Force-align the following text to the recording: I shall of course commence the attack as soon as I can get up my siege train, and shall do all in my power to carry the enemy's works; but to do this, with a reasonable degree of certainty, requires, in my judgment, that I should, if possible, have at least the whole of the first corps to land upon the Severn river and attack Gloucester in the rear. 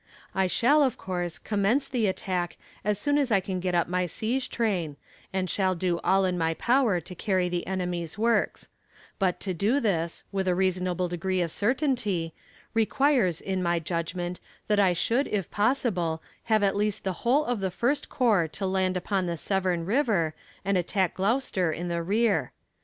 I 0.33 0.47
shall 0.47 0.81
of 0.81 0.97
course 0.97 1.37
commence 1.37 1.87
the 1.87 2.07
attack 2.07 2.57
as 2.83 2.97
soon 2.97 3.19
as 3.19 3.31
I 3.31 3.39
can 3.39 3.59
get 3.59 3.75
up 3.75 3.87
my 3.87 4.07
siege 4.07 4.49
train, 4.49 4.97
and 5.31 5.47
shall 5.47 5.75
do 5.75 5.99
all 6.03 6.25
in 6.25 6.39
my 6.39 6.55
power 6.55 6.99
to 6.99 7.13
carry 7.13 7.49
the 7.49 7.67
enemy's 7.67 8.17
works; 8.17 8.67
but 9.19 9.39
to 9.41 9.53
do 9.53 9.79
this, 9.79 10.23
with 10.31 10.47
a 10.47 10.55
reasonable 10.55 11.07
degree 11.07 11.39
of 11.39 11.51
certainty, 11.51 12.33
requires, 12.73 13.39
in 13.41 13.61
my 13.61 13.77
judgment, 13.77 14.39
that 14.65 14.79
I 14.79 14.93
should, 14.93 15.27
if 15.27 15.51
possible, 15.51 16.23
have 16.45 16.63
at 16.63 16.75
least 16.75 17.03
the 17.03 17.13
whole 17.21 17.45
of 17.45 17.59
the 17.59 17.69
first 17.69 18.09
corps 18.09 18.47
to 18.47 18.65
land 18.65 18.97
upon 18.97 19.27
the 19.27 19.37
Severn 19.37 19.85
river 19.85 20.33
and 20.65 20.79
attack 20.79 21.13
Gloucester 21.13 21.71
in 21.71 21.89
the 21.89 22.01
rear. 22.01 22.53